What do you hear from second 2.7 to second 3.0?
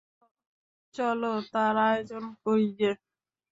গে।